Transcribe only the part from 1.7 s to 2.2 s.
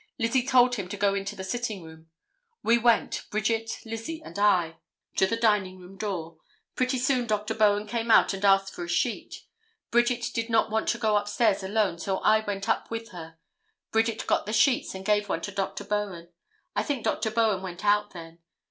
room.